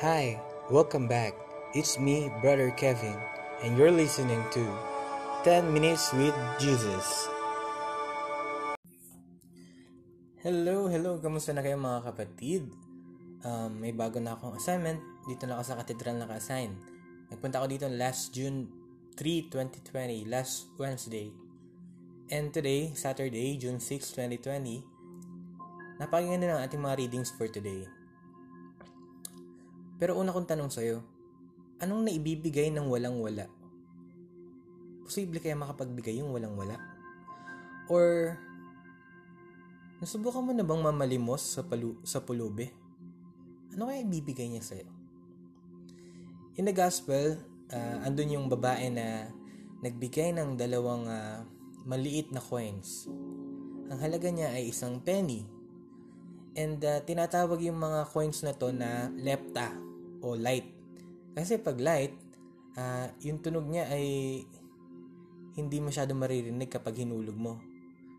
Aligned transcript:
Hi, 0.00 0.40
welcome 0.72 1.04
back. 1.12 1.36
It's 1.76 2.00
me, 2.00 2.32
Brother 2.40 2.72
Kevin, 2.72 3.20
and 3.60 3.76
you're 3.76 3.92
listening 3.92 4.40
to 4.48 4.64
10 5.44 5.76
Minutes 5.76 6.16
with 6.16 6.32
Jesus. 6.56 7.04
Hello, 10.40 10.88
hello, 10.88 11.20
kamusta 11.20 11.52
na 11.52 11.60
kayo 11.60 11.76
mga 11.76 12.00
kapatid? 12.00 12.72
Um, 13.44 13.76
may 13.76 13.92
bago 13.92 14.16
na 14.24 14.40
akong 14.40 14.56
assignment. 14.56 15.04
Dito 15.28 15.44
na 15.44 15.60
ako 15.60 15.68
sa 15.68 15.76
katedral 15.76 16.16
naka-assign. 16.16 16.72
Nagpunta 17.28 17.60
ako 17.60 17.68
dito 17.68 17.84
last 17.92 18.32
June 18.32 18.72
3, 19.20 19.52
2020, 19.52 20.24
last 20.32 20.72
Wednesday. 20.80 21.28
And 22.32 22.48
today, 22.48 22.96
Saturday, 22.96 23.60
June 23.60 23.76
6, 23.76 24.16
2020, 24.16 24.80
napakinggan 26.00 26.40
na 26.40 26.56
ng 26.56 26.60
ating 26.64 26.80
mga 26.80 26.96
readings 27.04 27.28
for 27.36 27.52
today. 27.52 27.99
Pero 30.00 30.16
una 30.16 30.32
kong 30.32 30.48
tanong 30.48 30.72
sa'yo, 30.72 31.04
anong 31.84 32.08
naibibigay 32.08 32.72
ng 32.72 32.88
walang-wala? 32.88 33.44
Posible 35.04 35.44
kaya 35.44 35.52
makapagbigay 35.60 36.24
yung 36.24 36.32
walang-wala? 36.32 36.80
Or, 37.92 38.32
nasubukan 40.00 40.40
mo 40.40 40.56
na 40.56 40.64
bang 40.64 40.80
mamalimos 40.80 41.44
sa, 41.44 41.60
palu- 41.60 42.00
sa 42.00 42.24
pulubi? 42.24 42.72
Ano 43.76 43.92
kaya 43.92 44.00
ibibigay 44.00 44.48
niya 44.48 44.64
sa'yo? 44.64 44.88
In 46.56 46.64
the 46.64 46.72
gospel, 46.72 47.36
uh, 47.68 47.96
andun 48.00 48.32
yung 48.32 48.48
babae 48.48 48.88
na 48.88 49.28
nagbigay 49.84 50.32
ng 50.32 50.56
dalawang 50.56 51.04
uh, 51.12 51.44
maliit 51.84 52.32
na 52.32 52.40
coins. 52.40 53.04
Ang 53.92 54.00
halaga 54.00 54.32
niya 54.32 54.48
ay 54.56 54.72
isang 54.72 54.96
penny. 55.04 55.44
And 56.56 56.80
uh, 56.80 57.04
tinatawag 57.04 57.60
yung 57.68 57.76
mga 57.76 58.08
coins 58.08 58.40
na 58.40 58.56
to 58.56 58.72
na 58.72 59.12
lepta 59.12 59.89
o 60.20 60.36
light. 60.36 60.68
Kasi 61.34 61.60
pag 61.60 61.80
light, 61.80 62.14
uh, 62.76 63.08
yung 63.24 63.40
tunog 63.40 63.66
niya 63.66 63.88
ay 63.88 64.40
hindi 65.58 65.78
masyado 65.82 66.14
maririnig 66.14 66.70
kapag 66.70 67.02
hinulog 67.02 67.36
mo 67.36 67.58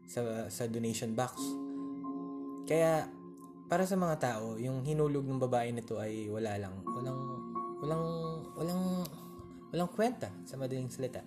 sa, 0.06 0.50
sa 0.52 0.68
donation 0.68 1.16
box. 1.16 1.40
Kaya, 2.68 3.08
para 3.72 3.88
sa 3.88 3.96
mga 3.96 4.16
tao, 4.20 4.60
yung 4.60 4.84
hinulog 4.84 5.24
ng 5.24 5.40
babae 5.40 5.72
nito 5.72 5.96
ay 5.98 6.28
wala 6.28 6.60
lang. 6.60 6.76
Walang, 6.84 7.20
walang, 7.80 8.04
walang, 8.60 8.84
walang 9.72 9.90
kwenta 9.96 10.30
sa 10.44 10.60
madaling 10.60 10.92
salita. 10.92 11.24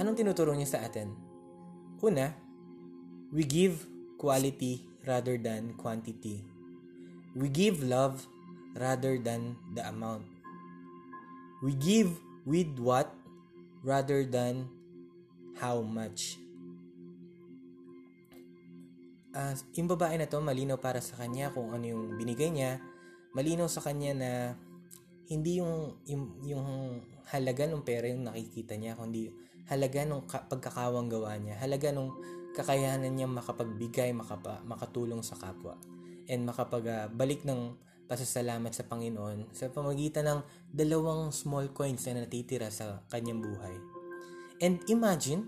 Anong 0.00 0.16
tinuturo 0.16 0.56
niya 0.56 0.80
sa 0.80 0.80
atin? 0.88 1.12
Una, 2.00 2.32
we 3.28 3.44
give 3.44 3.84
quality 4.16 4.88
rather 5.04 5.36
than 5.36 5.76
quantity. 5.76 6.40
We 7.36 7.52
give 7.52 7.84
love 7.84 8.24
rather 8.74 9.18
than 9.18 9.56
the 9.74 9.82
amount. 9.86 10.26
We 11.60 11.76
give 11.76 12.10
with 12.46 12.78
what 12.80 13.12
rather 13.84 14.24
than 14.24 14.68
how 15.58 15.82
much. 15.84 16.40
Uh, 19.30 19.54
yung 19.78 19.86
babae 19.86 20.18
na 20.18 20.26
to, 20.26 20.42
malinaw 20.42 20.80
para 20.82 20.98
sa 20.98 21.14
kanya 21.22 21.54
kung 21.54 21.70
ano 21.70 21.86
yung 21.86 22.18
binigay 22.18 22.50
niya. 22.50 22.82
Malinaw 23.30 23.70
sa 23.70 23.78
kanya 23.78 24.10
na 24.10 24.30
hindi 25.30 25.62
yung, 25.62 25.94
yung, 26.10 26.24
yung 26.42 26.66
halaga 27.30 27.70
ng 27.70 27.86
pera 27.86 28.10
yung 28.10 28.26
nakikita 28.26 28.74
niya, 28.74 28.98
kundi 28.98 29.30
halaga 29.70 30.02
ng 30.02 30.26
ka- 30.26 30.50
pagkakawang 30.50 31.06
gawa 31.06 31.38
niya, 31.38 31.54
halaga 31.62 31.94
ng 31.94 32.10
kakayanan 32.58 33.14
niya 33.14 33.30
makapagbigay, 33.30 34.10
makapa, 34.10 34.58
makatulong 34.66 35.22
sa 35.22 35.38
kapwa, 35.38 35.78
and 36.26 36.42
makapagbalik 36.42 37.46
uh, 37.46 37.54
ng 37.54 37.60
pasasalamat 38.10 38.74
sa 38.74 38.82
Panginoon 38.90 39.54
sa 39.54 39.70
pamagitan 39.70 40.26
ng 40.26 40.40
dalawang 40.66 41.30
small 41.30 41.70
coins 41.70 42.02
na 42.10 42.26
natitira 42.26 42.66
sa 42.66 43.06
kanyang 43.06 43.38
buhay. 43.38 43.78
And 44.58 44.82
imagine, 44.90 45.46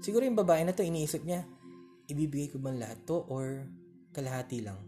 siguro 0.00 0.24
yung 0.24 0.40
babae 0.40 0.64
na 0.64 0.72
to, 0.72 0.80
iniisip 0.80 1.28
niya, 1.28 1.44
ibibigay 2.08 2.48
ko 2.48 2.56
bang 2.56 2.80
lahat 2.80 3.04
to 3.04 3.20
or 3.28 3.68
kalahati 4.16 4.64
lang? 4.64 4.80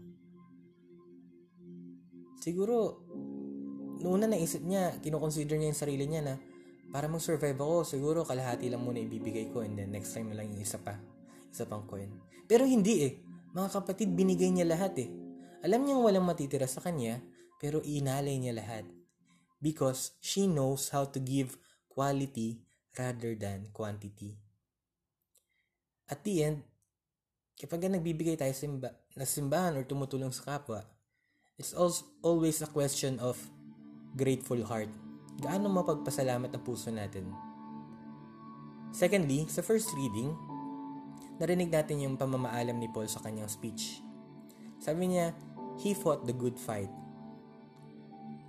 Siguro, 2.41 3.05
noon 4.01 4.25
na 4.25 4.33
naisip 4.33 4.65
niya, 4.65 4.97
kinoconsider 5.05 5.61
niya 5.61 5.69
yung 5.69 5.81
sarili 5.85 6.09
niya 6.09 6.25
na 6.25 6.35
para 6.89 7.05
mag-survive 7.05 7.61
ako, 7.61 7.85
siguro 7.85 8.25
kalahati 8.25 8.73
lang 8.73 8.81
muna 8.81 8.97
ibibigay 9.05 9.53
ko 9.53 9.61
and 9.61 9.77
then 9.77 9.93
next 9.93 10.17
time 10.17 10.33
lang 10.33 10.49
yung 10.49 10.65
isa 10.65 10.81
pa, 10.81 10.97
isa 11.53 11.69
pang 11.69 11.85
coin. 11.85 12.09
Pero 12.49 12.65
hindi 12.65 13.05
eh. 13.05 13.13
Mga 13.53 13.69
kapatid, 13.69 14.09
binigay 14.17 14.49
niya 14.49 14.65
lahat 14.65 14.97
eh. 14.97 15.20
Alam 15.61 15.85
niyang 15.85 16.01
walang 16.01 16.25
matitira 16.25 16.65
sa 16.65 16.81
kanya, 16.81 17.21
pero 17.61 17.85
inalay 17.85 18.41
niya 18.41 18.57
lahat. 18.57 18.85
Because 19.61 20.17
she 20.17 20.49
knows 20.49 20.89
how 20.89 21.05
to 21.05 21.21
give 21.21 21.53
quality 21.85 22.65
rather 22.97 23.37
than 23.37 23.69
quantity. 23.69 24.41
At 26.09 26.25
the 26.25 26.43
end, 26.43 26.57
kapag 27.55 27.85
nagbibigay 27.85 28.41
tayo 28.41 28.51
simba, 28.57 28.89
na 29.13 29.23
simbahan 29.23 29.77
or 29.77 29.85
tumutulong 29.85 30.33
sa 30.33 30.57
kapwa, 30.57 30.81
it's 31.61 31.77
also 31.77 32.09
always 32.25 32.57
a 32.65 32.69
question 32.73 33.21
of 33.21 33.37
grateful 34.17 34.59
heart. 34.65 34.89
Gaano 35.37 35.69
mapagpasalamat 35.69 36.51
ang 36.51 36.63
puso 36.65 36.89
natin? 36.89 37.29
Secondly, 38.91 39.47
sa 39.47 39.63
first 39.63 39.93
reading, 39.95 40.35
narinig 41.39 41.71
natin 41.71 42.03
yung 42.03 42.19
pamamaalam 42.19 42.75
ni 42.75 42.91
Paul 42.91 43.07
sa 43.07 43.23
kanyang 43.23 43.47
speech. 43.47 44.03
Sabi 44.81 45.13
niya, 45.13 45.31
he 45.81 45.97
fought 45.97 46.29
the 46.29 46.33
good 46.33 46.61
fight. 46.61 46.89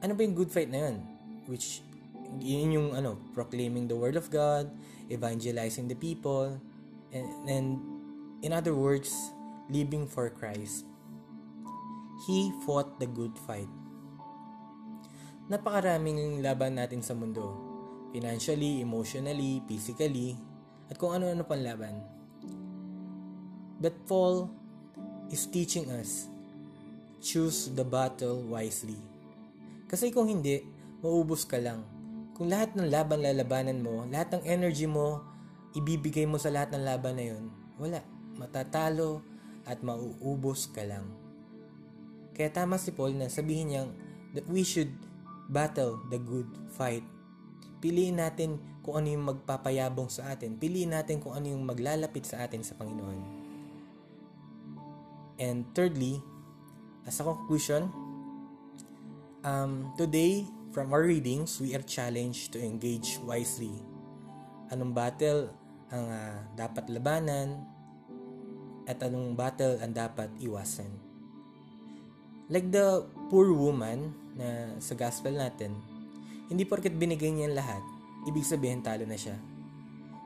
Ano 0.04 0.12
ba 0.12 0.20
yung 0.20 0.36
good 0.36 0.52
fight 0.52 0.68
na 0.68 0.88
yun? 0.88 0.96
Which, 1.48 1.80
yun 2.36 2.76
yung 2.76 2.88
ano, 2.92 3.16
proclaiming 3.32 3.88
the 3.88 3.96
word 3.96 4.20
of 4.20 4.28
God, 4.28 4.68
evangelizing 5.08 5.88
the 5.88 5.96
people, 5.96 6.60
and, 7.08 7.26
and 7.48 7.66
in 8.44 8.52
other 8.52 8.76
words, 8.76 9.32
living 9.72 10.04
for 10.04 10.28
Christ. 10.28 10.84
He 12.28 12.52
fought 12.68 13.00
the 13.00 13.08
good 13.08 13.34
fight. 13.48 13.70
Napakaraming 15.48 16.44
laban 16.44 16.76
natin 16.76 17.00
sa 17.00 17.16
mundo. 17.16 17.56
Financially, 18.12 18.84
emotionally, 18.84 19.64
physically, 19.64 20.36
at 20.92 21.00
kung 21.00 21.16
ano-ano 21.16 21.42
pang 21.48 21.64
laban. 21.64 21.96
But 23.80 23.96
Paul 24.06 24.52
is 25.32 25.48
teaching 25.48 25.88
us 25.90 26.31
choose 27.22 27.70
the 27.72 27.86
battle 27.86 28.42
wisely. 28.50 28.98
Kasi 29.86 30.10
kung 30.10 30.26
hindi, 30.26 30.66
maubos 31.00 31.46
ka 31.46 31.62
lang. 31.62 31.86
Kung 32.34 32.50
lahat 32.50 32.74
ng 32.74 32.90
laban 32.90 33.22
lalabanan 33.22 33.78
mo, 33.78 34.02
lahat 34.10 34.34
ng 34.34 34.44
energy 34.44 34.90
mo, 34.90 35.22
ibibigay 35.78 36.26
mo 36.26 36.36
sa 36.36 36.50
lahat 36.50 36.74
ng 36.74 36.82
laban 36.82 37.14
na 37.16 37.24
yun, 37.32 37.44
wala. 37.78 38.02
Matatalo 38.34 39.22
at 39.62 39.78
mauubos 39.86 40.66
ka 40.74 40.82
lang. 40.82 41.06
Kaya 42.32 42.50
tama 42.50 42.80
si 42.80 42.90
Paul 42.90 43.14
na 43.14 43.30
sabihin 43.30 43.70
niya 43.70 43.82
that 44.34 44.48
we 44.48 44.66
should 44.66 44.90
battle 45.52 46.00
the 46.08 46.18
good 46.18 46.48
fight. 46.72 47.04
Piliin 47.78 48.18
natin 48.18 48.58
kung 48.80 48.98
ano 48.98 49.12
yung 49.12 49.28
magpapayabong 49.28 50.08
sa 50.08 50.32
atin. 50.32 50.56
Piliin 50.56 50.96
natin 50.96 51.20
kung 51.20 51.36
ano 51.36 51.46
yung 51.52 51.62
maglalapit 51.62 52.24
sa 52.24 52.42
atin 52.42 52.64
sa 52.64 52.74
Panginoon. 52.80 53.20
And 55.36 55.68
thirdly, 55.76 56.24
As 57.02 57.18
a 57.18 57.26
conclusion, 57.26 57.90
um, 59.42 59.90
today, 59.98 60.46
from 60.70 60.94
our 60.94 61.02
readings, 61.02 61.58
we 61.58 61.74
are 61.74 61.82
challenged 61.82 62.54
to 62.54 62.62
engage 62.62 63.18
wisely. 63.26 63.74
Anong 64.70 64.94
battle 64.94 65.50
ang 65.90 66.06
uh, 66.08 66.38
dapat 66.54 66.88
labanan 66.88 67.66
at 68.86 69.02
anong 69.02 69.34
battle 69.34 69.82
ang 69.82 69.90
dapat 69.90 70.30
iwasan. 70.38 70.88
Like 72.46 72.70
the 72.70 73.02
poor 73.28 73.50
woman 73.50 74.14
na 74.38 74.78
sa 74.78 74.94
gospel 74.94 75.34
natin, 75.34 75.74
hindi 76.46 76.62
porket 76.62 76.94
binigay 76.94 77.34
niya 77.34 77.50
lahat, 77.50 77.82
ibig 78.30 78.46
sabihin 78.46 78.78
talo 78.78 79.02
na 79.02 79.18
siya. 79.18 79.36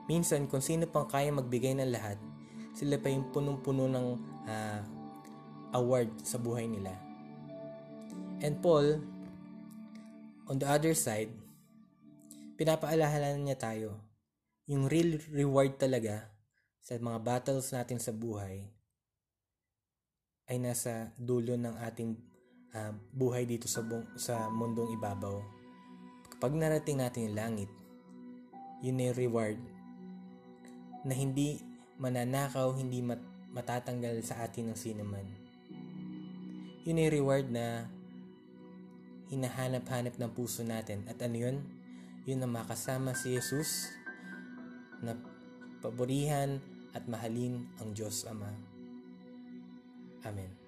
Minsan, 0.06 0.46
kung 0.46 0.62
sino 0.62 0.84
pang 0.87 1.08
kaya 1.08 1.32
magbigay 1.32 1.73
ng 1.73 1.90
lahat, 1.90 2.20
sila 2.76 3.00
pa 3.00 3.11
yung 3.11 3.32
punong-puno 3.32 3.88
ng 3.90 4.06
uh, 4.46 4.81
award 5.76 6.08
sa 6.25 6.40
buhay 6.40 6.64
nila. 6.64 6.96
And 8.40 8.61
Paul, 8.61 9.00
on 10.49 10.56
the 10.61 10.69
other 10.69 10.93
side, 10.93 11.32
pinapaalahalan 12.56 13.44
niya 13.44 13.56
tayo 13.61 14.00
yung 14.67 14.90
real 14.90 15.23
reward 15.31 15.78
talaga 15.78 16.26
sa 16.82 16.99
mga 16.99 17.19
battles 17.23 17.70
natin 17.70 18.02
sa 18.02 18.11
buhay 18.11 18.67
ay 20.46 20.56
nasa 20.62 21.11
dulo 21.19 21.55
ng 21.58 21.75
ating 21.87 22.14
uh, 22.75 22.93
buhay 23.14 23.46
dito 23.46 23.67
sa, 23.67 23.82
bu- 23.82 24.06
sa 24.19 24.46
mundong 24.50 24.94
ibabaw. 24.94 25.43
Kapag 26.37 26.52
narating 26.55 27.02
natin 27.02 27.31
yung 27.31 27.38
langit, 27.38 27.70
yun 28.82 29.02
ay 29.02 29.11
reward 29.14 29.58
na 31.02 31.14
hindi 31.14 31.62
mananakaw, 31.99 32.75
hindi 32.76 33.02
mat- 33.02 33.50
matatanggal 33.50 34.23
sa 34.23 34.44
atin 34.46 34.70
ng 34.70 34.78
sinuman 34.78 35.45
yun 36.87 37.03
yung 37.03 37.15
reward 37.19 37.50
na 37.50 37.91
hinahanap-hanap 39.35 40.15
ng 40.17 40.31
puso 40.31 40.62
natin. 40.62 41.03
At 41.11 41.19
ano 41.19 41.35
yun? 41.35 41.56
Yun 42.31 42.43
na 42.43 42.49
makasama 42.49 43.15
si 43.19 43.35
Jesus 43.35 43.91
na 45.03 45.19
paborihan 45.83 46.62
at 46.94 47.05
mahalin 47.11 47.67
ang 47.83 47.91
Diyos 47.91 48.23
Ama. 48.25 48.50
Amen. 50.25 50.65